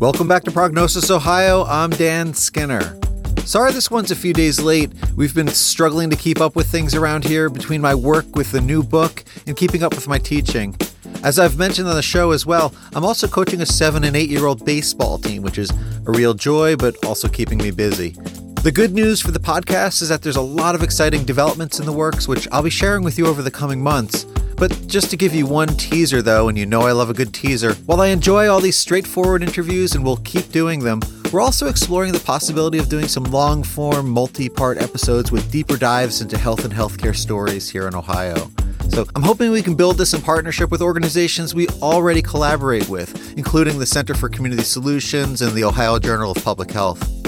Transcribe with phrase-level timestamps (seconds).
[0.00, 1.64] Welcome back to Prognosis Ohio.
[1.64, 2.98] I'm Dan Skinner.
[3.44, 4.90] Sorry this one's a few days late.
[5.14, 8.62] We've been struggling to keep up with things around here between my work with the
[8.62, 10.74] new book and keeping up with my teaching.
[11.22, 14.30] As I've mentioned on the show as well, I'm also coaching a 7 and 8
[14.30, 15.68] year old baseball team, which is
[16.06, 18.16] a real joy, but also keeping me busy.
[18.62, 21.84] The good news for the podcast is that there's a lot of exciting developments in
[21.84, 24.24] the works, which I'll be sharing with you over the coming months.
[24.60, 27.32] But just to give you one teaser, though, and you know I love a good
[27.32, 31.00] teaser, while I enjoy all these straightforward interviews and will keep doing them,
[31.32, 35.78] we're also exploring the possibility of doing some long form, multi part episodes with deeper
[35.78, 38.50] dives into health and healthcare stories here in Ohio.
[38.90, 43.38] So I'm hoping we can build this in partnership with organizations we already collaborate with,
[43.38, 47.19] including the Center for Community Solutions and the Ohio Journal of Public Health.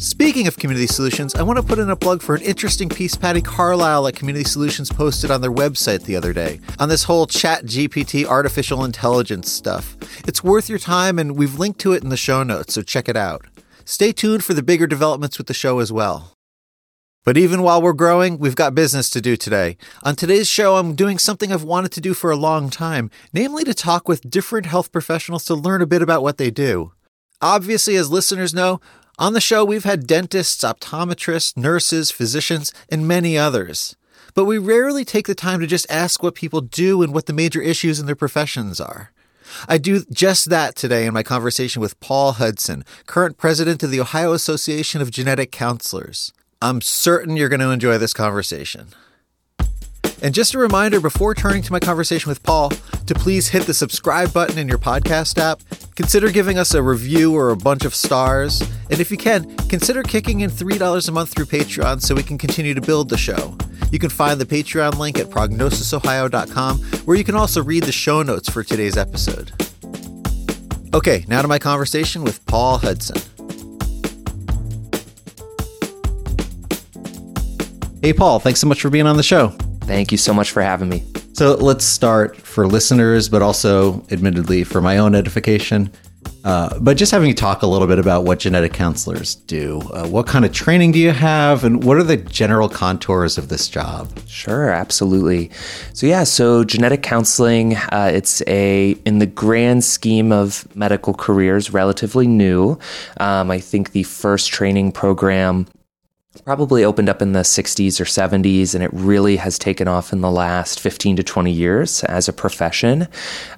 [0.00, 3.16] Speaking of Community Solutions, I want to put in a plug for an interesting piece
[3.16, 7.26] Patty Carlisle at Community Solutions posted on their website the other day on this whole
[7.26, 9.98] Chat GPT artificial intelligence stuff.
[10.26, 13.10] It's worth your time, and we've linked to it in the show notes, so check
[13.10, 13.44] it out.
[13.84, 16.32] Stay tuned for the bigger developments with the show as well.
[17.22, 19.76] But even while we're growing, we've got business to do today.
[20.02, 23.64] On today's show, I'm doing something I've wanted to do for a long time, namely
[23.64, 26.92] to talk with different health professionals to learn a bit about what they do.
[27.42, 28.80] Obviously, as listeners know,
[29.20, 33.94] on the show, we've had dentists, optometrists, nurses, physicians, and many others.
[34.34, 37.34] But we rarely take the time to just ask what people do and what the
[37.34, 39.12] major issues in their professions are.
[39.68, 44.00] I do just that today in my conversation with Paul Hudson, current president of the
[44.00, 46.32] Ohio Association of Genetic Counselors.
[46.62, 48.88] I'm certain you're going to enjoy this conversation.
[50.22, 52.72] And just a reminder before turning to my conversation with Paul
[53.10, 55.60] to please hit the subscribe button in your podcast app.
[55.96, 58.60] Consider giving us a review or a bunch of stars.
[58.88, 62.38] And if you can, consider kicking in $3 a month through Patreon so we can
[62.38, 63.58] continue to build the show.
[63.90, 68.22] You can find the Patreon link at prognosisohio.com, where you can also read the show
[68.22, 69.50] notes for today's episode.
[70.94, 73.20] Okay, now to my conversation with Paul Hudson.
[78.02, 79.52] Hey, Paul, thanks so much for being on the show.
[79.90, 81.02] Thank you so much for having me.
[81.32, 85.90] So let's start for listeners, but also, admittedly, for my own edification.
[86.44, 89.80] Uh, but just having you talk a little bit about what genetic counselors do.
[89.92, 93.48] Uh, what kind of training do you have, and what are the general contours of
[93.48, 94.08] this job?
[94.28, 95.50] Sure, absolutely.
[95.92, 101.72] So yeah, so genetic counseling, uh, it's a in the grand scheme of medical careers,
[101.72, 102.78] relatively new.
[103.18, 105.66] Um, I think the first training program
[106.44, 110.20] probably opened up in the 60s or 70s, and it really has taken off in
[110.20, 113.08] the last 15 to 20 years as a profession.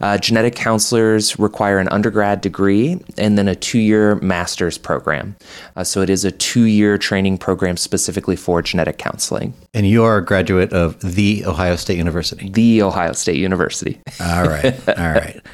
[0.00, 5.36] Uh, genetic counselors require an undergrad degree and then a two year master's program.
[5.76, 9.52] Uh, so it is a two year training program specifically for genetic counseling.
[9.74, 12.48] And you are a graduate of The Ohio State University?
[12.48, 14.00] The Ohio State University.
[14.20, 14.88] All right.
[14.88, 15.40] All right.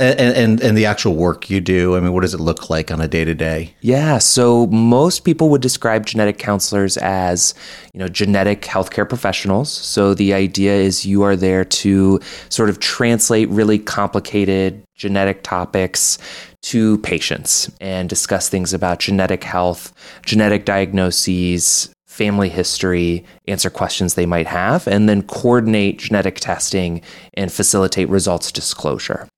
[0.00, 2.90] And, and, and the actual work you do, I mean, what does it look like
[2.90, 3.74] on a day to day?
[3.82, 7.52] Yeah, so most people would describe genetic counselors as,
[7.92, 9.70] you know, genetic healthcare professionals.
[9.70, 12.18] So the idea is you are there to
[12.48, 16.16] sort of translate really complicated genetic topics
[16.62, 19.92] to patients and discuss things about genetic health,
[20.24, 27.02] genetic diagnoses, family history, answer questions they might have, and then coordinate genetic testing
[27.34, 29.28] and facilitate results disclosure.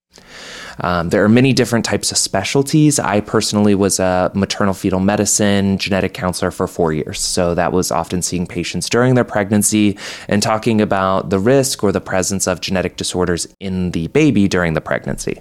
[0.82, 2.98] Um, there are many different types of specialties.
[2.98, 7.20] I personally was a maternal fetal medicine genetic counselor for four years.
[7.20, 9.96] So that was often seeing patients during their pregnancy
[10.28, 14.74] and talking about the risk or the presence of genetic disorders in the baby during
[14.74, 15.40] the pregnancy.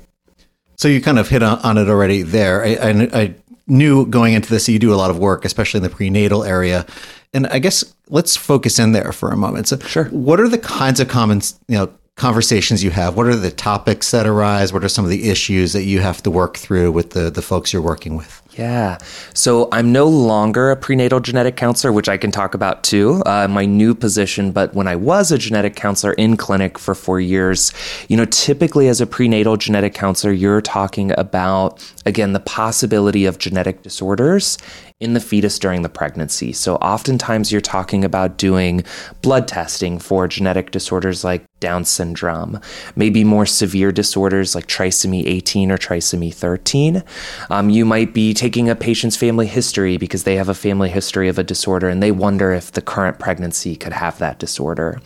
[0.75, 2.63] So you kind of hit on it already there.
[2.63, 3.35] I, I, I
[3.68, 6.85] knew going into this, you do a lot of work, especially in the prenatal area.
[7.34, 9.68] And I guess let's focus in there for a moment.
[9.68, 10.06] So, sure.
[10.06, 13.16] What are the kinds of common, you know, conversations you have?
[13.16, 14.72] What are the topics that arise?
[14.72, 17.41] What are some of the issues that you have to work through with the, the
[17.41, 18.41] folks you're working with?
[18.57, 18.97] Yeah.
[19.33, 23.47] So I'm no longer a prenatal genetic counselor, which I can talk about too, uh,
[23.47, 24.51] my new position.
[24.51, 27.71] But when I was a genetic counselor in clinic for four years,
[28.09, 33.39] you know, typically as a prenatal genetic counselor, you're talking about, again, the possibility of
[33.39, 34.57] genetic disorders
[35.01, 36.53] in the fetus during the pregnancy.
[36.53, 38.83] So, oftentimes, you're talking about doing
[39.24, 42.59] blood testing for genetic disorders like Down syndrome,
[42.95, 47.03] maybe more severe disorders like trisomy 18 or trisomy 13.
[47.50, 51.27] Um, you might be taking a patient's family history because they have a family history
[51.27, 55.01] of a disorder and they wonder if the current pregnancy could have that disorder.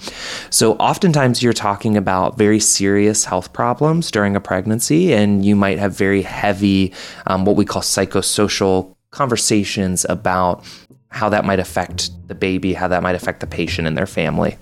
[0.50, 5.80] So, oftentimes, you're talking about very serious health problems during a pregnancy, and you might
[5.80, 6.94] have very heavy,
[7.28, 10.64] um, what we call psychosocial conversations about
[11.10, 14.58] how that might affect the baby, how that might affect the patient and their family.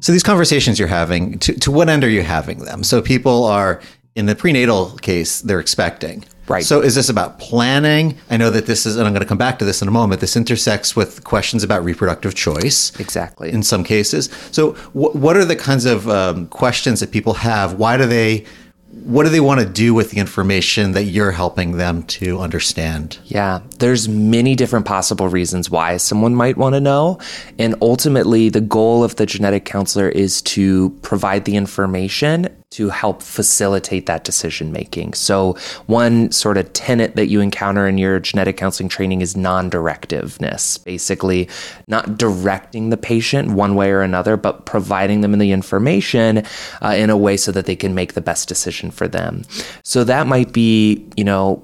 [0.00, 2.82] So these conversations you're having, to, to what end are you having them?
[2.82, 3.80] So people are
[4.14, 6.24] in the prenatal case, they're expecting.
[6.48, 6.64] Right.
[6.64, 8.18] So is this about planning?
[8.28, 9.92] I know that this is, and I'm going to come back to this in a
[9.92, 10.20] moment.
[10.20, 12.98] This intersects with questions about reproductive choice.
[12.98, 13.52] Exactly.
[13.52, 14.28] In some cases.
[14.50, 17.74] So wh- what are the kinds of um, questions that people have?
[17.74, 18.44] Why do they?
[18.92, 23.18] What do they want to do with the information that you're helping them to understand?
[23.24, 27.18] Yeah, there's many different possible reasons why someone might want to know.
[27.58, 33.22] And ultimately, the goal of the genetic counselor is to provide the information to help
[33.22, 35.12] facilitate that decision making.
[35.12, 39.68] So, one sort of tenet that you encounter in your genetic counseling training is non
[39.68, 41.48] directiveness, basically,
[41.86, 46.44] not directing the patient one way or another, but providing them the information
[46.82, 49.42] uh, in a way so that they can make the best decision for them.
[49.84, 51.62] So, that might be, you know,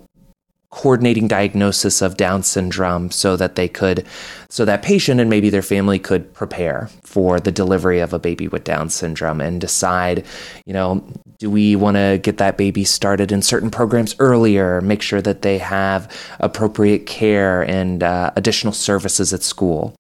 [0.71, 4.07] coordinating diagnosis of Down syndrome so that they could,
[4.51, 8.49] so that patient and maybe their family could prepare for the delivery of a baby
[8.49, 10.27] with Down syndrome and decide,
[10.67, 11.03] you know,
[11.39, 15.43] do we want to get that baby started in certain programs earlier, make sure that
[15.43, 19.95] they have appropriate care and uh, additional services at school.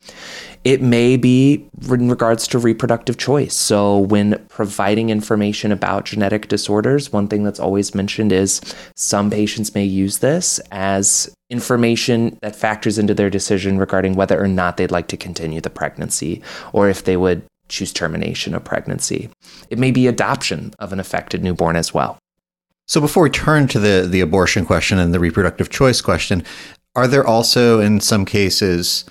[0.69, 3.55] It may be in regards to reproductive choice.
[3.55, 8.61] So, when providing information about genetic disorders, one thing that's always mentioned is
[8.94, 14.47] some patients may use this as information that factors into their decision regarding whether or
[14.47, 16.43] not they'd like to continue the pregnancy
[16.75, 19.31] or if they would choose termination of pregnancy.
[19.70, 22.19] It may be adoption of an affected newborn as well.
[22.87, 26.44] So before we turn to the the abortion question and the reproductive choice question,
[26.94, 29.06] are there also in some cases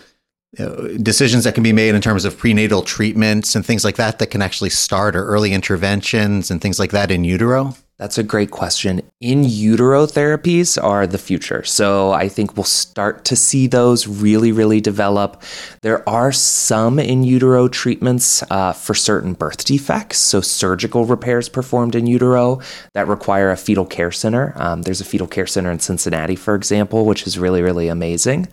[0.58, 4.18] Uh, decisions that can be made in terms of prenatal treatments and things like that
[4.18, 7.76] that can actually start or early interventions and things like that in utero?
[7.98, 9.02] That's a great question.
[9.22, 11.64] In utero therapies are the future.
[11.64, 15.42] So I think we'll start to see those really, really develop.
[15.82, 20.20] There are some in utero treatments uh, for certain birth defects.
[20.20, 22.62] So surgical repairs performed in utero
[22.94, 24.54] that require a fetal care center.
[24.58, 28.48] Um, there's a fetal care center in Cincinnati, for example, which is really, really amazing.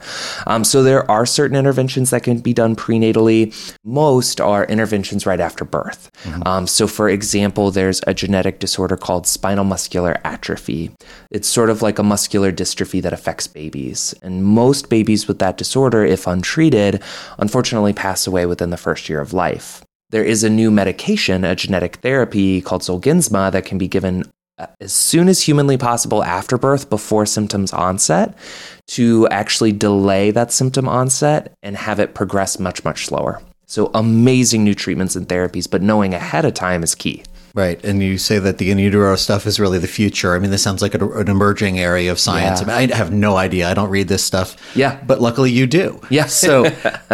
[0.46, 3.52] Um, so there are certain interventions that can be done prenatally.
[3.85, 6.11] Most are interventions right after birth.
[6.23, 6.49] Mm-hmm.
[6.49, 10.91] Um, so, for example, there's a genetic disorder called spinal muscular atrophy.
[11.31, 14.15] It's sort of like a muscular dystrophy that affects babies.
[14.23, 17.03] And most babies with that disorder, if untreated,
[17.39, 19.85] unfortunately pass away within the first year of life.
[20.11, 24.25] There is a new medication, a genetic therapy called Zolgensma, that can be given
[24.57, 28.39] uh, as soon as humanly possible after birth, before symptoms onset,
[28.87, 33.43] to actually delay that symptom onset and have it progress much, much slower.
[33.67, 37.25] So, amazing new treatments and therapies, but knowing ahead of time is key.
[37.55, 37.83] Right.
[37.85, 40.35] And you say that the in utero stuff is really the future.
[40.35, 42.61] I mean, this sounds like a, an emerging area of science.
[42.61, 42.75] Yeah.
[42.75, 43.71] I, mean, I, have no idea.
[43.71, 44.56] I don't read this stuff.
[44.77, 45.01] Yeah.
[45.06, 46.01] But luckily you do.
[46.11, 46.27] Yeah.
[46.27, 46.67] so,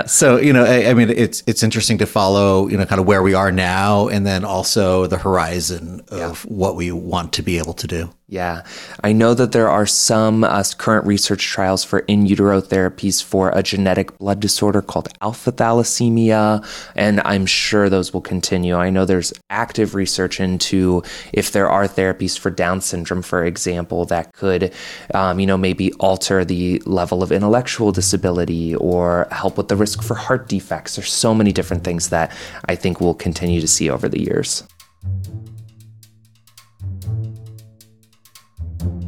[0.07, 3.07] so, you know, I, I, mean, it's, it's interesting to follow, you know, kind of
[3.07, 6.51] where we are now and then also the horizon of yeah.
[6.51, 8.11] what we want to be able to do.
[8.31, 8.63] Yeah,
[9.03, 13.51] I know that there are some uh, current research trials for in utero therapies for
[13.51, 18.77] a genetic blood disorder called alpha thalassemia, and I'm sure those will continue.
[18.77, 24.05] I know there's active research into if there are therapies for Down syndrome, for example,
[24.05, 24.73] that could,
[25.13, 30.05] um, you know, maybe alter the level of intellectual disability or help with the risk
[30.05, 30.95] for heart defects.
[30.95, 32.31] There's so many different things that
[32.67, 34.63] I think we'll continue to see over the years.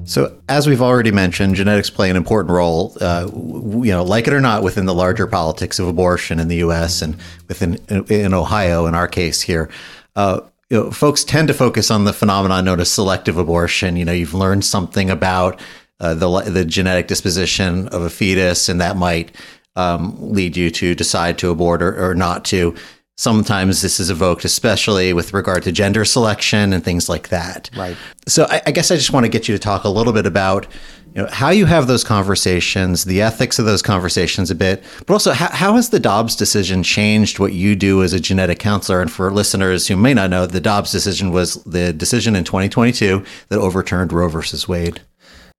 [0.04, 4.32] So, as we've already mentioned, genetics play an important role, uh, you know, like it
[4.32, 7.02] or not, within the larger politics of abortion in the U.S.
[7.02, 7.16] and
[7.48, 7.74] within
[8.08, 9.70] in Ohio, in our case here.
[10.16, 10.40] Uh,
[10.70, 13.96] you know, folks tend to focus on the phenomenon known as selective abortion.
[13.96, 15.60] You know, you've learned something about
[16.00, 19.36] uh, the the genetic disposition of a fetus, and that might
[19.76, 22.74] um, lead you to decide to abort or, or not to.
[23.22, 27.70] Sometimes this is evoked, especially with regard to gender selection and things like that.
[27.76, 27.96] Right.
[28.26, 30.26] So I, I guess I just want to get you to talk a little bit
[30.26, 30.66] about
[31.14, 35.12] you know, how you have those conversations, the ethics of those conversations a bit, but
[35.12, 39.00] also how, how, has the Dobbs decision changed what you do as a genetic counselor?
[39.00, 43.24] And for listeners who may not know, the Dobbs decision was the decision in 2022
[43.50, 45.00] that overturned Roe versus Wade.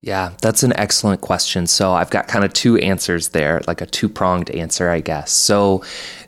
[0.02, 1.66] Yeah, that's an excellent question.
[1.66, 5.32] So I've got kind of two answers there, like a two pronged answer, I guess.
[5.32, 5.86] So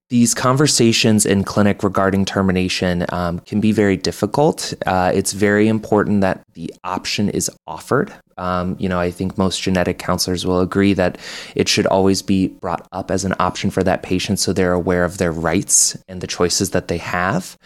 [0.10, 4.74] these conversations in clinic regarding termination um, can be very difficult.
[4.86, 8.14] Uh, it's very important that the option is offered.
[8.38, 11.18] Um, you know, I think most genetic counselors will agree that
[11.56, 15.06] it should always be brought up as an option for that patient so they're aware
[15.06, 17.58] of their rights and the choices that they have.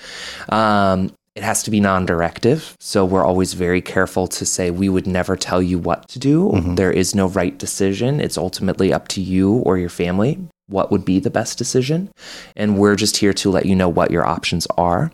[0.47, 2.75] Um, it has to be non directive.
[2.79, 6.49] So we're always very careful to say we would never tell you what to do.
[6.49, 6.75] Mm-hmm.
[6.75, 8.19] There is no right decision.
[8.19, 12.09] It's ultimately up to you or your family what would be the best decision.
[12.55, 15.11] And we're just here to let you know what your options are.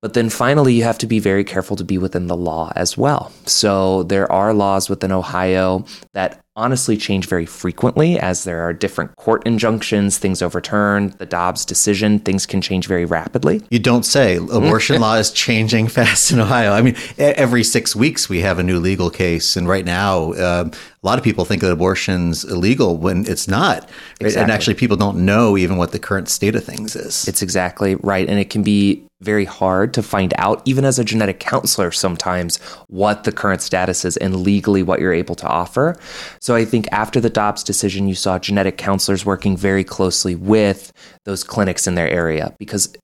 [0.00, 2.94] But then finally, you have to be very careful to be within the law as
[2.98, 3.32] well.
[3.46, 9.16] So there are laws within Ohio that honestly change very frequently as there are different
[9.16, 13.62] court injunctions, things overturned, the Dobbs decision, things can change very rapidly.
[13.70, 14.36] You don't say.
[14.36, 16.72] Abortion law is changing fast in Ohio.
[16.72, 19.56] I mean, every six weeks we have a new legal case.
[19.56, 20.70] And right now, uh,
[21.04, 23.88] a lot of people think that abortion's is illegal when it's not.
[24.20, 24.42] Exactly.
[24.42, 27.28] And actually, people don't know even what the current state of things is.
[27.28, 28.26] It's exactly right.
[28.26, 32.58] And it can be very hard to find out, even as a genetic counselor, sometimes
[32.88, 35.96] what the current status is and legally what you're able to offer.
[36.40, 40.90] So I think after the Dobbs decision, you saw genetic counselors working very closely with
[41.24, 42.94] those clinics in their area because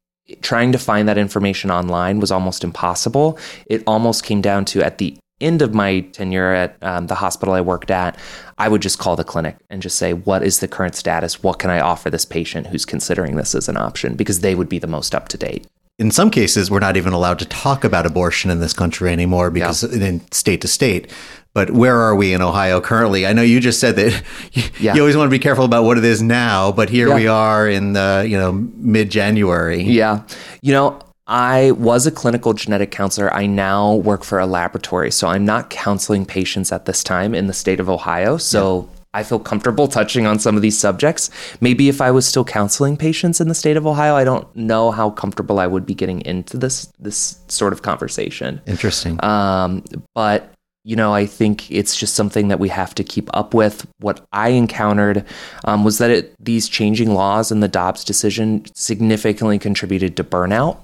[0.42, 3.38] trying to find that information online was almost impossible.
[3.66, 7.54] It almost came down to at the end of my tenure at um, the hospital
[7.54, 8.18] I worked at,
[8.58, 11.42] I would just call the clinic and just say, What is the current status?
[11.42, 14.14] What can I offer this patient who's considering this as an option?
[14.14, 15.66] Because they would be the most up to date
[16.00, 19.50] in some cases, we're not even allowed to talk about abortion in this country anymore
[19.50, 20.06] because yeah.
[20.06, 21.12] in state to state.
[21.52, 23.26] But where are we in Ohio currently?
[23.26, 24.94] I know you just said that you, yeah.
[24.94, 27.14] you always want to be careful about what it is now, but here yeah.
[27.14, 29.82] we are in the you know mid January.
[29.82, 30.22] Yeah,
[30.62, 30.98] you know.
[31.30, 33.32] I was a clinical genetic counselor.
[33.32, 35.12] I now work for a laboratory.
[35.12, 38.36] So I'm not counseling patients at this time in the state of Ohio.
[38.36, 41.30] So I feel comfortable touching on some of these subjects.
[41.60, 44.90] Maybe if I was still counseling patients in the state of Ohio, I don't know
[44.90, 48.60] how comfortable I would be getting into this this sort of conversation.
[48.66, 49.22] Interesting.
[49.24, 49.84] Um,
[50.16, 53.86] but you know, I think it's just something that we have to keep up with.
[53.98, 55.26] What I encountered
[55.64, 60.78] um, was that it, these changing laws and the Dobbs decision significantly contributed to burnout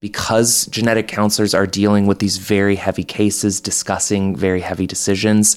[0.00, 5.56] because genetic counselors are dealing with these very heavy cases, discussing very heavy decisions.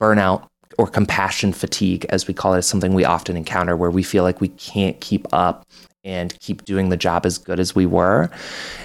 [0.00, 0.46] Burnout
[0.78, 4.22] or compassion fatigue, as we call it, is something we often encounter where we feel
[4.22, 5.66] like we can't keep up
[6.02, 8.30] and keep doing the job as good as we were.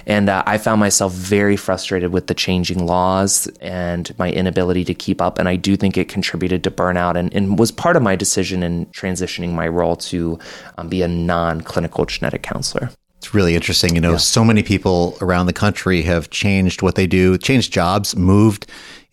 [0.06, 4.94] And uh, I found myself very frustrated with the changing laws and my inability to
[4.94, 5.38] keep up.
[5.38, 8.62] And I do think it contributed to burnout and, and was part of my decision
[8.62, 10.38] in transitioning my role to
[10.76, 12.90] um, be a non clinical genetic counselor.
[13.26, 13.96] It's really interesting.
[13.96, 14.18] You know, yeah.
[14.18, 18.66] so many people around the country have changed what they do, changed jobs, moved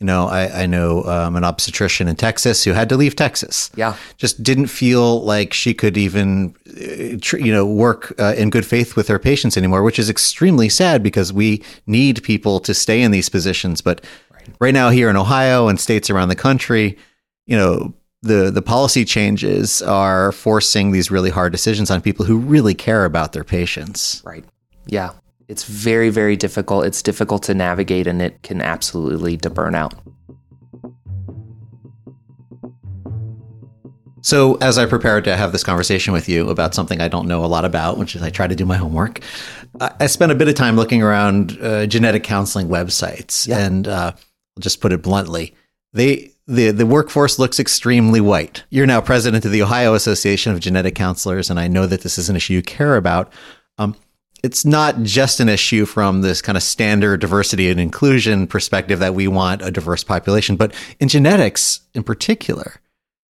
[0.03, 3.71] you know, I, I know um, an obstetrician in Texas who had to leave Texas.
[3.73, 8.65] Yeah, just didn't feel like she could even, uh, you know, work uh, in good
[8.65, 13.01] faith with her patients anymore, which is extremely sad because we need people to stay
[13.01, 13.79] in these positions.
[13.79, 14.03] But
[14.33, 16.97] right, right now, here in Ohio and states around the country,
[17.45, 17.93] you know,
[18.23, 23.05] the the policy changes are forcing these really hard decisions on people who really care
[23.05, 24.23] about their patients.
[24.25, 24.45] Right.
[24.87, 25.11] Yeah.
[25.49, 26.85] It's very, very difficult.
[26.85, 29.93] It's difficult to navigate and it can absolutely lead to burnout.
[34.21, 37.43] So, as I prepared to have this conversation with you about something I don't know
[37.43, 39.19] a lot about, which is I try to do my homework,
[39.81, 43.59] I spent a bit of time looking around uh, genetic counseling websites, yeah.
[43.59, 45.53] and uh, I'll just put it bluntly,
[45.91, 48.63] they the the workforce looks extremely white.
[48.69, 52.17] You're now president of the Ohio Association of Genetic Counselors, and I know that this
[52.17, 53.31] is an issue you care about.
[53.77, 53.95] Um,
[54.43, 59.15] it's not just an issue from this kind of standard diversity and inclusion perspective that
[59.15, 62.81] we want a diverse population, but in genetics in particular,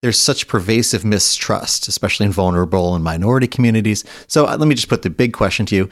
[0.03, 4.05] there's such pervasive mistrust, especially in vulnerable and minority communities.
[4.27, 5.89] So uh, let me just put the big question to you.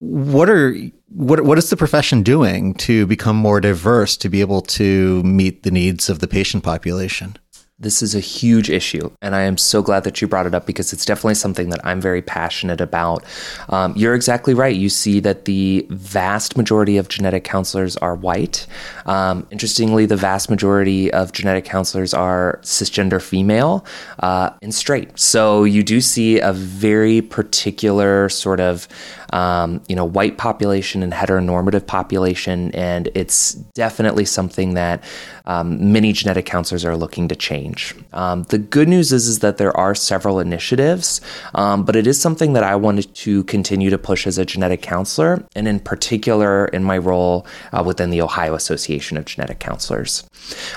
[0.00, 0.74] What are
[1.08, 5.62] what what is the profession doing to become more diverse to be able to meet
[5.62, 7.38] the needs of the patient population?
[7.76, 10.64] This is a huge issue, and I am so glad that you brought it up
[10.64, 13.24] because it's definitely something that I'm very passionate about.
[13.68, 14.76] Um, you're exactly right.
[14.76, 18.68] You see that the vast majority of genetic counselors are white.
[19.06, 23.84] Um, interestingly, the vast majority of genetic counselors are cisgender female
[24.20, 25.18] uh, and straight.
[25.18, 28.86] So you do see a very particular sort of
[29.34, 35.02] um, you know white population and heteronormative population, and it's definitely something that
[35.46, 37.94] um, many genetic counselors are looking to change.
[38.12, 41.20] Um, the good news is, is that there are several initiatives,
[41.54, 44.82] um, but it is something that I wanted to continue to push as a genetic
[44.82, 50.24] counselor, and in particular in my role uh, within the Ohio Association of Genetic Counselors.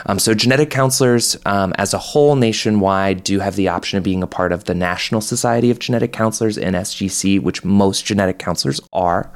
[0.07, 4.23] Um, so, genetic counselors um, as a whole nationwide do have the option of being
[4.23, 9.29] a part of the National Society of Genetic Counselors, NSGC, which most genetic counselors are.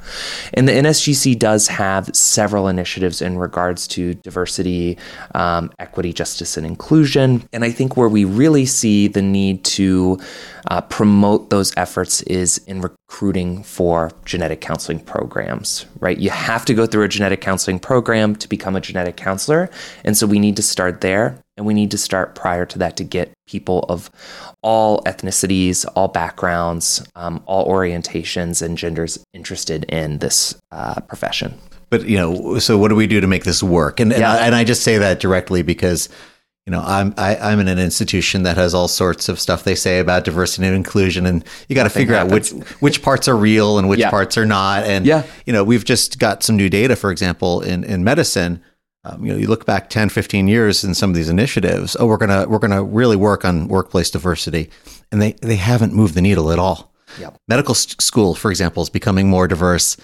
[0.54, 4.98] And the NSGC does have several initiatives in regards to diversity,
[5.36, 7.44] um, equity, justice, and inclusion.
[7.52, 10.18] And I think where we really see the need to
[10.68, 16.18] uh, promote those efforts is in recruiting for genetic counseling programs, right?
[16.18, 19.70] You have to go through a genetic counseling program to become a genetic counselor.
[20.06, 22.98] And so we need to start there and we need to start prior to that
[22.98, 24.10] to get people of
[24.64, 31.54] all ethnicities, all backgrounds, um, all orientations, and genders interested in this uh, profession.
[31.92, 34.00] But, you know, so what do we do to make this work?
[34.00, 36.10] And, and, I, and I just say that directly because
[36.66, 39.40] you know, I'm I, am i am in an institution that has all sorts of
[39.40, 42.54] stuff they say about diversity and inclusion, and you got to figure happens.
[42.54, 44.12] out which which parts are real and which yeah.
[44.12, 44.84] parts are not.
[44.84, 45.24] And yeah.
[45.48, 48.62] you know, we've just got some new data, for example, in in medicine.
[49.04, 51.98] Um, you know, you look back 10, 15 years in some of these initiatives.
[52.00, 54.70] Oh, we're gonna we're gonna really work on workplace diversity,
[55.12, 56.94] and they they haven't moved the needle at all.
[57.20, 57.38] Yep.
[57.48, 59.98] Medical school, for example, is becoming more diverse,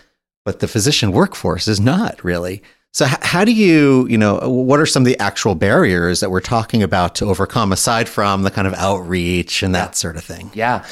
[0.46, 2.64] but the physician workforce is not really.
[2.94, 6.42] So, how do you, you know, what are some of the actual barriers that we're
[6.42, 10.50] talking about to overcome aside from the kind of outreach and that sort of thing?
[10.56, 10.84] Yeah.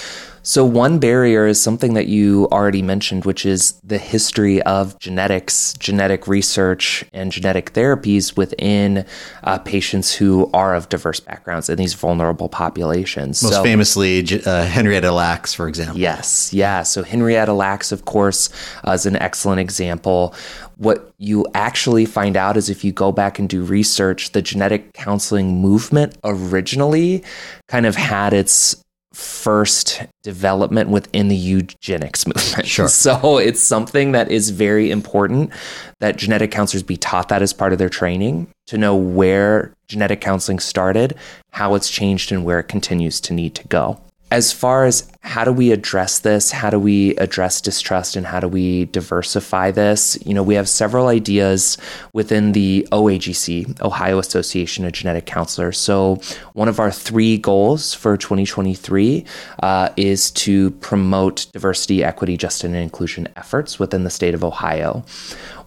[0.45, 5.73] So, one barrier is something that you already mentioned, which is the history of genetics,
[5.73, 9.07] genetic research, and genetic therapies within
[9.43, 13.41] uh, patients who are of diverse backgrounds in these vulnerable populations.
[13.41, 15.97] Most so, famously, uh, Henrietta Lacks, for example.
[15.97, 16.83] Yes, yeah.
[16.83, 18.49] So, Henrietta Lacks, of course,
[18.87, 20.35] uh, is an excellent example.
[20.77, 24.93] What you actually find out is if you go back and do research, the genetic
[24.93, 27.23] counseling movement originally
[27.67, 28.84] kind of had its
[29.15, 32.67] first development within the eugenics movement.
[32.67, 32.87] Sure.
[32.87, 35.51] So it's something that is very important
[35.99, 40.21] that genetic counselors be taught that as part of their training to know where genetic
[40.21, 41.15] counseling started,
[41.51, 43.99] how it's changed, and where it continues to need to go
[44.31, 46.51] as far as how do we address this?
[46.51, 50.17] How do we address distrust and how do we diversify this?
[50.23, 51.79] You know we have several ideas
[52.13, 55.79] within the oagc ohio association of genetic counselors.
[55.79, 56.21] So
[56.53, 59.25] one of our three goals for 2023
[59.63, 65.03] uh, is to promote diversity equity justice and inclusion efforts within the state of ohio.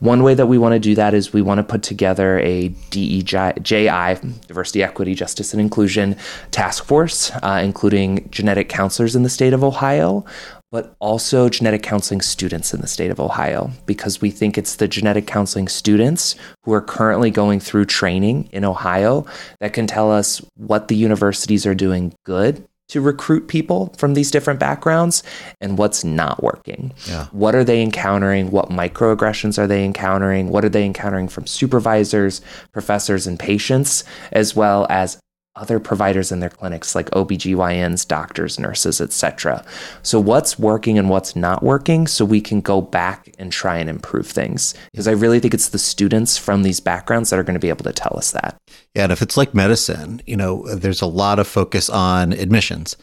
[0.00, 2.68] One way that we want to do that is we want to put together a
[2.90, 6.16] DEJI, Diversity, Equity, Justice, and Inclusion
[6.52, 10.24] task force, uh, including genetic counselors in the state of Ohio,
[10.70, 14.88] but also genetic counseling students in the state of Ohio, because we think it's the
[14.88, 19.26] genetic counseling students who are currently going through training in Ohio
[19.60, 24.30] that can tell us what the universities are doing good to recruit people from these
[24.30, 25.22] different backgrounds
[25.60, 26.92] and what's not working.
[27.06, 27.26] Yeah.
[27.32, 28.50] What are they encountering?
[28.50, 30.48] What microaggressions are they encountering?
[30.48, 32.40] What are they encountering from supervisors,
[32.72, 35.18] professors, and patients, as well as
[35.58, 39.64] other providers in their clinics like OBGYNs, doctors, nurses, etc.
[40.02, 43.90] So what's working and what's not working so we can go back and try and
[43.90, 44.74] improve things.
[44.92, 47.68] Because I really think it's the students from these backgrounds that are going to be
[47.68, 48.56] able to tell us that.
[48.94, 52.96] Yeah, and if it's like medicine, you know, there's a lot of focus on admissions,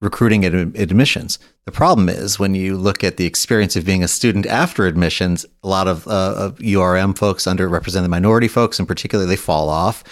[0.00, 1.38] recruiting and admissions.
[1.66, 5.46] The problem is when you look at the experience of being a student after admissions,
[5.62, 10.02] a lot of, uh, of URM folks, underrepresented minority folks in particular, they fall off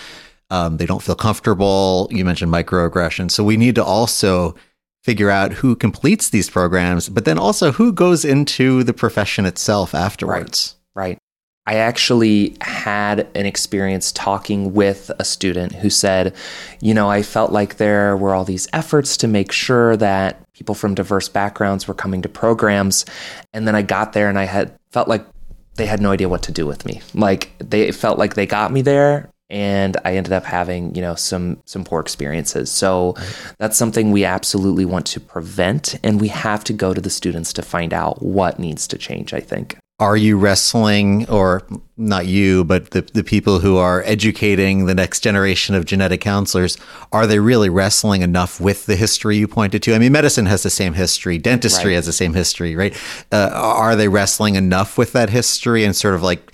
[0.51, 2.09] um, they don't feel comfortable.
[2.11, 3.31] You mentioned microaggression.
[3.31, 4.55] So we need to also
[5.03, 9.95] figure out who completes these programs, but then also who goes into the profession itself
[9.95, 10.77] afterwards.
[10.95, 11.11] Right.
[11.11, 11.19] right.
[11.67, 16.35] I actually had an experience talking with a student who said,
[16.81, 20.75] you know, I felt like there were all these efforts to make sure that people
[20.75, 23.05] from diverse backgrounds were coming to programs.
[23.53, 25.27] And then I got there and I had felt like
[25.75, 27.03] they had no idea what to do with me.
[27.13, 31.15] Like they felt like they got me there and I ended up having, you know,
[31.15, 32.71] some some poor experiences.
[32.71, 33.15] So
[33.59, 37.53] that's something we absolutely want to prevent and we have to go to the students
[37.55, 39.79] to find out what needs to change, I think.
[40.01, 41.65] Are you wrestling or
[41.97, 46.79] not you, but the, the people who are educating the next generation of genetic counselors,
[47.11, 49.95] are they really wrestling enough with the history you pointed to?
[49.97, 51.97] I mean, medicine has the same history, dentistry right.
[51.97, 52.97] has the same history, right?
[53.33, 56.53] Uh, are they wrestling enough with that history and sort of like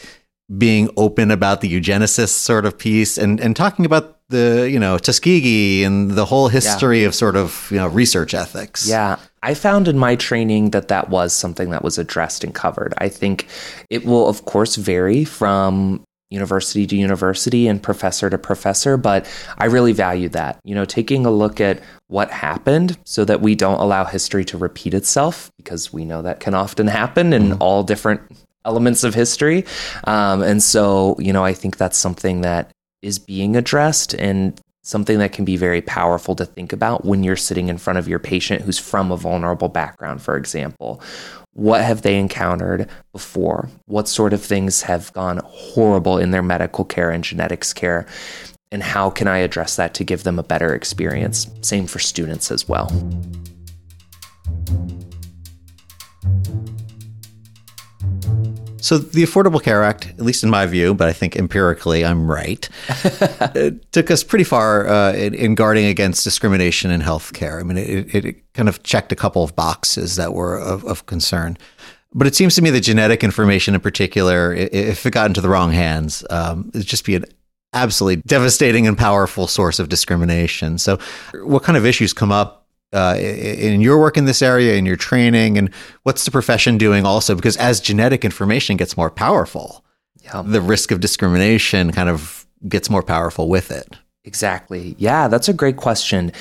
[0.59, 4.99] being open about the eugenicist sort of piece and, and talking about the, you know,
[4.99, 7.09] Tuskegee and the whole history yeah.
[7.09, 8.89] of sort of, you know, research ethics.
[8.89, 9.17] Yeah.
[9.43, 12.95] I found in my training that that was something that was addressed and covered.
[12.99, 13.47] I think
[13.91, 19.67] it will, of course, vary from university to university and professor to professor, but I
[19.67, 20.59] really value that.
[20.65, 24.59] You know, taking a look at what happened so that we don't allow history to
[24.59, 27.63] repeat itself, because we know that can often happen in mm-hmm.
[27.63, 28.23] all different
[28.65, 29.65] elements of history.
[30.05, 32.71] Um, and so, you know, I think that's something that
[33.03, 37.37] is being addressed and something that can be very powerful to think about when you're
[37.37, 41.01] sitting in front of your patient who's from a vulnerable background, for example.
[41.53, 43.71] What have they encountered before?
[43.87, 48.07] What sort of things have gone horrible in their medical care and genetics care?
[48.71, 51.49] And how can I address that to give them a better experience?
[51.63, 52.91] Same for students as well.
[58.85, 62.31] So, the Affordable Care Act, at least in my view, but I think empirically I'm
[62.31, 62.69] right,
[63.55, 67.61] it took us pretty far uh, in, in, guarding against discrimination in healthcare.
[67.61, 71.07] I mean, it, it, kind of checked a couple of boxes that were of, of,
[71.07, 71.57] concern.
[72.13, 75.49] But it seems to me that genetic information in particular, if it got into the
[75.49, 77.25] wrong hands, um, it'd just be an
[77.73, 80.77] absolutely devastating and powerful source of discrimination.
[80.77, 80.99] So,
[81.43, 84.97] what kind of issues come up uh, in your work in this area, in your
[84.97, 85.73] training, and
[86.05, 87.35] what's the profession doing also?
[87.35, 89.85] Because as genetic information gets more powerful,
[90.23, 90.43] yeah.
[90.43, 93.97] the risk of discrimination kind of gets more powerful with it.
[94.25, 94.95] Exactly.
[94.99, 96.33] Yeah, that's a great question.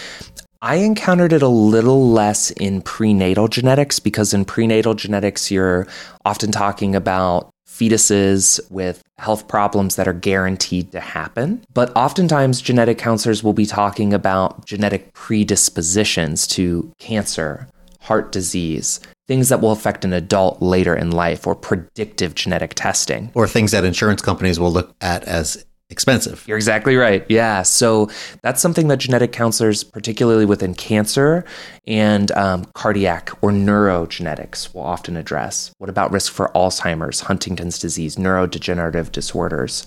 [0.62, 5.88] I encountered it a little less in prenatal genetics because in prenatal genetics, you're
[6.24, 11.64] often talking about fetuses with health problems that are guaranteed to happen.
[11.74, 17.68] But oftentimes, genetic counselors will be talking about genetic predispositions to cancer,
[18.02, 23.32] heart disease, things that will affect an adult later in life, or predictive genetic testing.
[23.34, 26.44] Or things that insurance companies will look at as expensive.
[26.48, 27.26] You're exactly right.
[27.30, 27.62] Yeah.
[27.62, 28.10] So
[28.42, 31.46] that's something that genetic counselors, particularly within cancer
[31.86, 35.72] and um, cardiac or neurogenetics, will often address.
[35.78, 39.86] What about risk for Alzheimer's, Huntington's disease, neurodegenerative disorders?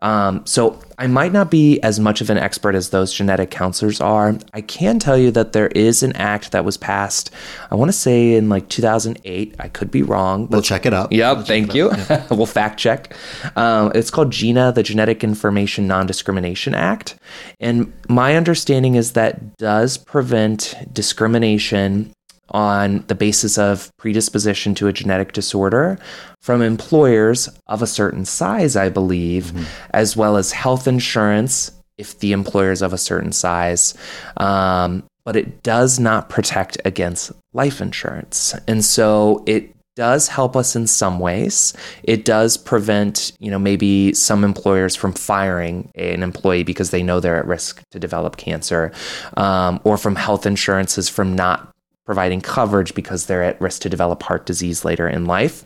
[0.00, 4.00] Um, so I might not be as much of an expert as those genetic counselors
[4.00, 4.38] are.
[4.54, 7.32] I can tell you that there is an act that was passed,
[7.72, 9.56] I want to say in like 2008.
[9.58, 10.46] I could be wrong.
[10.46, 11.10] we'll check it out.
[11.10, 11.90] Yep, we'll thank you.
[12.12, 12.26] Yeah.
[12.30, 13.16] we'll fact check.
[13.56, 17.16] Um, it's called GINA, the Genetic Information Non Discrimination Act.
[17.58, 22.12] And my understanding is that does prevent discrimination
[22.52, 25.98] on the basis of predisposition to a genetic disorder
[26.40, 29.64] from employers of a certain size, I believe, mm-hmm.
[29.90, 33.94] as well as health insurance if the employer is of a certain size.
[34.36, 38.54] Um, but it does not protect against life insurance.
[38.66, 41.74] And so it does help us in some ways.
[42.02, 47.20] It does prevent, you know, maybe some employers from firing an employee because they know
[47.20, 48.90] they're at risk to develop cancer,
[49.36, 51.71] um, or from health insurances from not
[52.04, 55.64] providing coverage because they're at risk to develop heart disease later in life.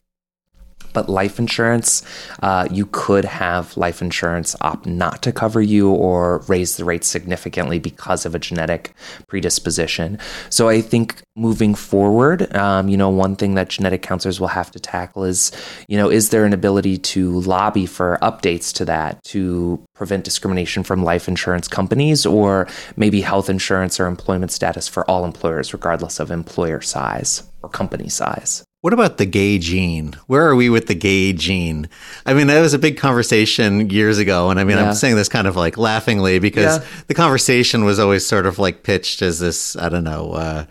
[0.96, 2.02] But life insurance,
[2.42, 7.06] uh, you could have life insurance opt not to cover you or raise the rates
[7.06, 8.94] significantly because of a genetic
[9.28, 10.18] predisposition.
[10.48, 14.70] So I think moving forward, um, you know, one thing that genetic counselors will have
[14.70, 15.52] to tackle is,
[15.86, 20.82] you know, is there an ability to lobby for updates to that to prevent discrimination
[20.82, 26.18] from life insurance companies or maybe health insurance or employment status for all employers, regardless
[26.20, 28.64] of employer size or company size?
[28.82, 30.14] What about the gay gene?
[30.26, 31.88] Where are we with the gay gene?
[32.24, 34.50] I mean, that was a big conversation years ago.
[34.50, 34.88] And I mean, yeah.
[34.88, 36.86] I'm saying this kind of like laughingly because yeah.
[37.08, 40.66] the conversation was always sort of like pitched as this, I don't know, uh,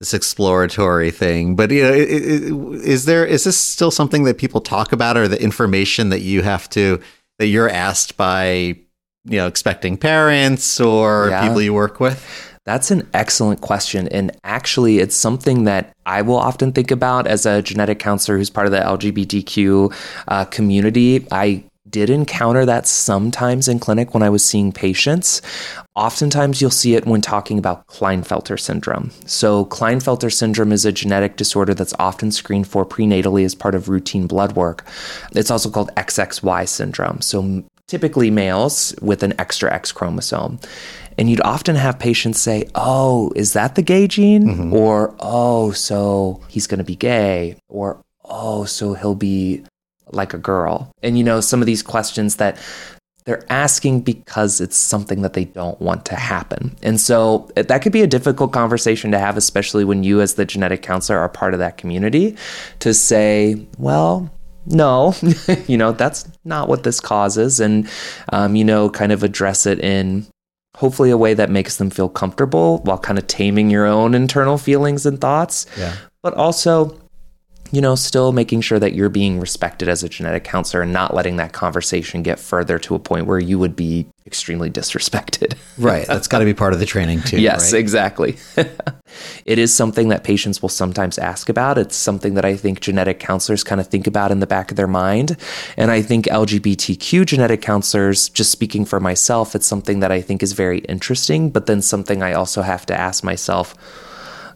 [0.00, 1.56] this exploratory thing.
[1.56, 5.42] But, you know, is there, is this still something that people talk about or the
[5.42, 7.02] information that you have to,
[7.38, 8.78] that you're asked by,
[9.24, 11.46] you know, expecting parents or yeah.
[11.46, 12.47] people you work with?
[12.68, 14.08] That's an excellent question.
[14.08, 18.50] And actually, it's something that I will often think about as a genetic counselor who's
[18.50, 19.94] part of the LGBTQ
[20.28, 21.26] uh, community.
[21.32, 25.40] I did encounter that sometimes in clinic when I was seeing patients.
[25.96, 29.12] Oftentimes, you'll see it when talking about Klinefelter syndrome.
[29.24, 33.88] So, Klinefelter syndrome is a genetic disorder that's often screened for prenatally as part of
[33.88, 34.84] routine blood work.
[35.34, 37.22] It's also called XXY syndrome.
[37.22, 40.60] So, typically males with an extra X chromosome.
[41.18, 44.46] And you'd often have patients say, Oh, is that the gay gene?
[44.46, 44.72] Mm-hmm.
[44.72, 47.56] Or, Oh, so he's going to be gay.
[47.68, 49.64] Or, Oh, so he'll be
[50.12, 50.92] like a girl.
[51.02, 52.56] And, you know, some of these questions that
[53.24, 56.74] they're asking because it's something that they don't want to happen.
[56.82, 60.34] And so eh, that could be a difficult conversation to have, especially when you, as
[60.34, 62.36] the genetic counselor, are part of that community,
[62.78, 64.30] to say, well,
[64.66, 65.14] no,
[65.66, 67.60] you know, that's not what this causes.
[67.60, 67.88] And,
[68.32, 70.26] um, you know, kind of address it in
[70.78, 74.56] hopefully a way that makes them feel comfortable while kind of taming your own internal
[74.56, 75.66] feelings and thoughts.
[75.76, 75.96] Yeah.
[76.22, 76.96] But also,
[77.70, 81.14] you know, still making sure that you're being respected as a genetic counselor and not
[81.14, 85.54] letting that conversation get further to a point where you would be extremely disrespected.
[85.78, 86.06] right.
[86.06, 87.40] That's got to be part of the training too.
[87.40, 87.78] yes, right?
[87.78, 88.36] exactly.
[89.46, 91.78] it is something that patients will sometimes ask about.
[91.78, 94.76] It's something that I think genetic counselors kind of think about in the back of
[94.76, 95.36] their mind.
[95.76, 100.42] And I think LGBTQ genetic counselors, just speaking for myself, it's something that I think
[100.42, 103.74] is very interesting, but then something I also have to ask myself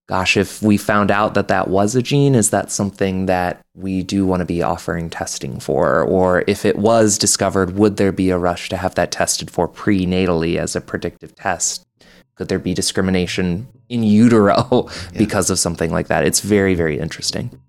[0.09, 4.03] gosh, if we found out that that was a gene, is that something that we
[4.03, 6.03] do want to be offering testing for?
[6.03, 9.69] Or if it was discovered, would there be a rush to have that tested for
[9.69, 11.87] prenatally as a predictive test?
[12.35, 14.67] Could there be discrimination in utero
[15.13, 15.19] yeah.
[15.19, 16.25] because of something like that?
[16.25, 17.61] It's very, very interesting.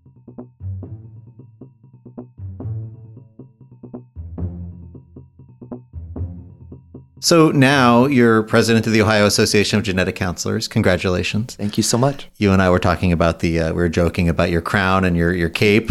[7.23, 10.67] So now you're president of the Ohio Association of Genetic Counselors.
[10.67, 11.55] Congratulations.
[11.55, 12.27] Thank you so much.
[12.35, 15.15] You and I were talking about the, uh, we were joking about your crown and
[15.15, 15.89] your, your cape,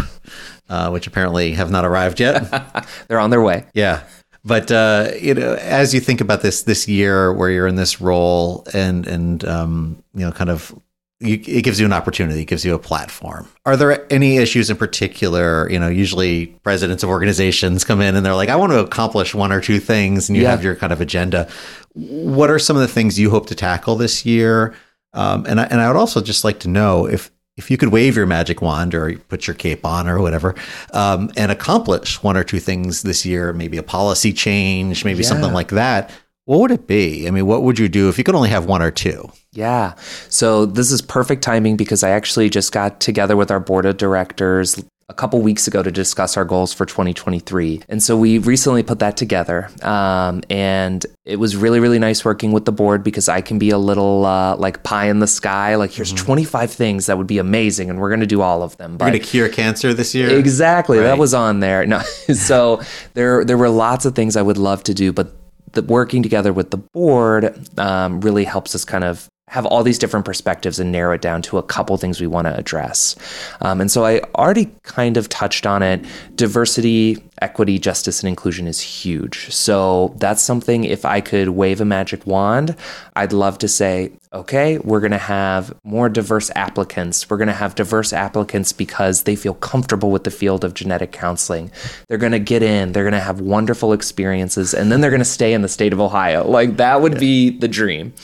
[0.68, 2.86] uh, which apparently have not arrived yet.
[3.08, 3.64] They're on their way.
[3.72, 4.02] Yeah.
[4.44, 8.00] But uh, you know, as you think about this this year where you're in this
[8.00, 10.78] role and and um, you know, kind of
[11.22, 13.48] you, it gives you an opportunity, it gives you a platform.
[13.64, 15.70] Are there any issues in particular?
[15.70, 19.34] You know, usually presidents of organizations come in and they're like, I want to accomplish
[19.34, 20.50] one or two things, and you Yeah.
[20.50, 21.48] have your kind of agenda.
[21.94, 24.74] What are some of the things you hope to tackle this year?
[25.14, 27.90] Um, and I, and I would also just like to know if if you could
[27.90, 30.54] wave your magic wand or put your cape on or whatever
[30.94, 35.52] um, and accomplish one or two things this year, maybe a policy change, maybe something
[35.52, 36.10] like that.
[36.44, 37.28] What would it be?
[37.28, 39.30] I mean, what would you do if you could only have one or two?
[39.52, 39.94] Yeah.
[40.28, 43.96] So this is perfect timing because I actually just got together with our board of
[43.96, 47.82] directors a couple weeks ago to discuss our goals for 2023.
[47.88, 49.68] And so we recently put that together.
[49.82, 53.70] Um, and it was really, really nice working with the board because I can be
[53.70, 55.76] a little uh, like pie in the sky.
[55.76, 58.76] Like, here's 25 things that would be amazing, and we're going to do all of
[58.78, 58.92] them.
[58.92, 60.30] You're going to cure cancer this year?
[60.30, 60.98] Exactly.
[60.98, 61.04] Right.
[61.04, 61.84] That was on there.
[61.86, 62.00] No.
[62.34, 62.80] so
[63.12, 65.36] there there were lots of things I would love to do, but
[65.72, 69.98] the working together with the board um, really helps us kind of have all these
[69.98, 73.14] different perspectives and narrow it down to a couple things we want to address.
[73.60, 76.06] Um, and so I already kind of touched on it.
[76.36, 79.52] Diversity, equity, justice, and inclusion is huge.
[79.52, 82.74] So that's something, if I could wave a magic wand,
[83.14, 87.28] I'd love to say, okay, we're going to have more diverse applicants.
[87.28, 91.12] We're going to have diverse applicants because they feel comfortable with the field of genetic
[91.12, 91.70] counseling.
[92.08, 95.20] They're going to get in, they're going to have wonderful experiences, and then they're going
[95.20, 96.46] to stay in the state of Ohio.
[96.46, 98.14] Like that would be the dream.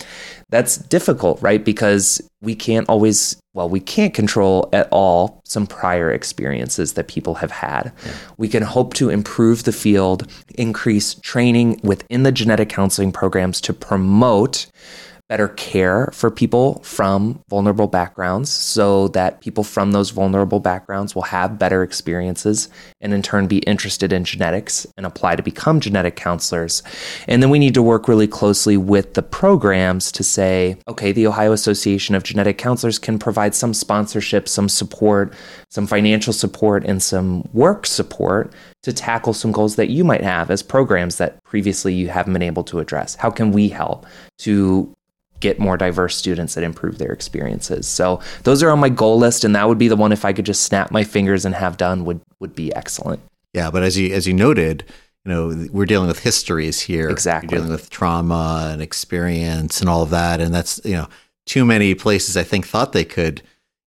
[0.50, 1.62] That's difficult, right?
[1.62, 7.34] Because we can't always, well, we can't control at all some prior experiences that people
[7.34, 7.92] have had.
[8.38, 13.74] We can hope to improve the field, increase training within the genetic counseling programs to
[13.74, 14.68] promote
[15.28, 21.22] better care for people from vulnerable backgrounds so that people from those vulnerable backgrounds will
[21.22, 22.70] have better experiences
[23.02, 26.82] and in turn be interested in genetics and apply to become genetic counselors.
[27.26, 31.26] And then we need to work really closely with the programs to say, okay, the
[31.26, 35.34] Ohio Association of Genetic Counselors can provide some sponsorship, some support,
[35.68, 40.50] some financial support, and some work support to tackle some goals that you might have
[40.50, 43.14] as programs that previously you haven't been able to address.
[43.14, 44.06] How can we help
[44.38, 44.94] to
[45.40, 47.86] get more diverse students that improve their experiences.
[47.86, 50.32] So those are on my goal list, and that would be the one if I
[50.32, 53.20] could just snap my fingers and have done would would be excellent.
[53.54, 54.84] Yeah, but as you as you noted,
[55.24, 57.08] you know, we're dealing with histories here.
[57.08, 57.48] Exactly.
[57.50, 61.08] You're dealing with trauma and experience and all of that, and that's you know,
[61.46, 63.42] too many places I think thought they could,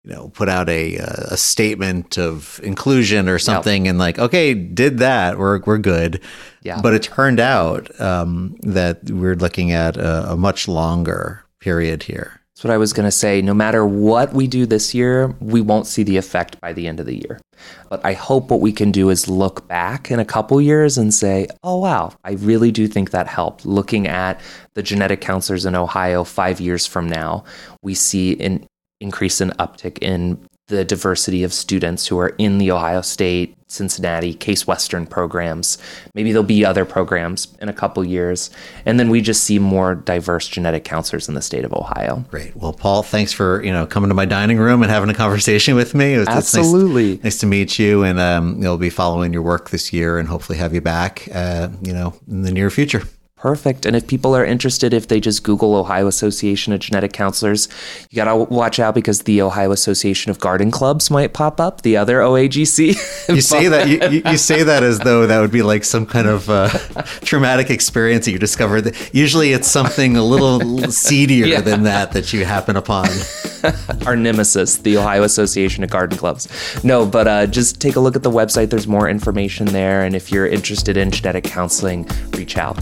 [0.05, 4.99] you know, put out a a statement of inclusion or something, and like, okay, did
[4.99, 6.23] that, we're we're good.
[6.63, 6.81] Yeah.
[6.81, 12.41] But it turned out um, that we're looking at a, a much longer period here.
[12.61, 13.41] That's what I was going to say.
[13.41, 17.01] No matter what we do this year, we won't see the effect by the end
[17.01, 17.41] of the year.
[17.89, 21.15] But I hope what we can do is look back in a couple years and
[21.15, 23.65] say, oh, wow, I really do think that helped.
[23.65, 24.43] Looking at
[24.75, 27.45] the genetic counselors in Ohio five years from now,
[27.81, 28.67] we see an
[29.01, 30.39] increase in uptick in
[30.71, 35.79] the diversity of students who are in the Ohio State, Cincinnati, Case Western programs.
[36.15, 38.51] Maybe there'll be other programs in a couple years.
[38.87, 42.25] And then we just see more diverse genetic counselors in the state of Ohio.
[42.31, 42.55] Great.
[42.57, 45.75] Well, Paul, thanks for you know coming to my dining room and having a conversation
[45.75, 46.15] with me.
[46.15, 47.19] It was, it's nice- Absolutely.
[47.19, 50.59] nice, to meet you, and um, you'll be following your work this year, and hopefully
[50.59, 53.03] have you back, uh, you know, in the near future.
[53.41, 53.87] Perfect.
[53.87, 57.69] And if people are interested, if they just Google Ohio Association of Genetic Counselors,
[58.11, 61.81] you got to watch out because the Ohio Association of Garden Clubs might pop up,
[61.81, 63.29] the other OAGC.
[63.35, 66.29] You say that you, you, say that as though that would be like some kind
[66.29, 66.69] of uh,
[67.23, 68.83] traumatic experience that you discovered.
[68.83, 71.63] That usually it's something a little seedier Yeah.
[71.63, 73.09] than that that you happen upon.
[74.07, 76.47] our nemesis, the Ohio Association of Garden Clubs.
[76.85, 78.69] No, but uh, just take a look at the website.
[78.69, 80.03] There's more information there.
[80.03, 82.79] And if you're interested in genetic counseling, reach out.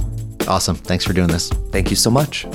[0.48, 0.76] Awesome.
[0.76, 1.50] Thanks for doing this.
[1.70, 2.46] Thank you so much.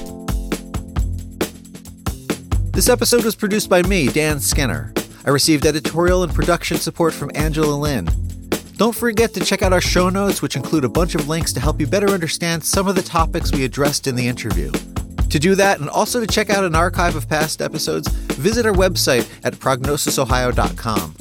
[2.74, 4.92] This episode was produced by me, Dan Skinner.
[5.26, 8.10] I received editorial and production support from Angela Lynn.
[8.78, 11.60] Don't forget to check out our show notes, which include a bunch of links to
[11.60, 14.72] help you better understand some of the topics we addressed in the interview.
[15.30, 18.74] To do that, and also to check out an archive of past episodes, visit our
[18.74, 21.14] website at prognosisohio.com.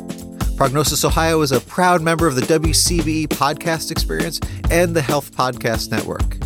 [0.57, 5.91] Prognosis Ohio is a proud member of the WCBE podcast experience and the Health Podcast
[5.91, 6.39] Network.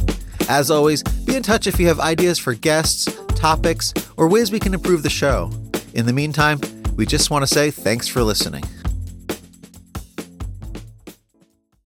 [0.48, 4.60] As always, be in touch if you have ideas for guests, topics, or ways we
[4.60, 5.50] can improve the show.
[5.94, 6.60] In the meantime,
[6.96, 8.62] we just want to say thanks for listening.